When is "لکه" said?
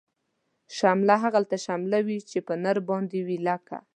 3.47-3.77